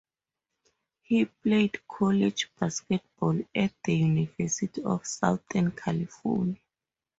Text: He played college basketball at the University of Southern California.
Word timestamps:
He 1.03 1.25
played 1.25 1.87
college 1.87 2.49
basketball 2.59 3.39
at 3.53 3.71
the 3.83 3.93
University 3.97 4.81
of 4.81 5.05
Southern 5.05 5.73
California. 5.73 6.57